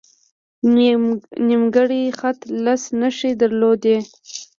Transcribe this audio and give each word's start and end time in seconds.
نیمګړی 1.47 2.03
خط 2.19 2.39
لس 2.63 2.83
نښې 2.99 3.31
درلودې. 3.41 3.97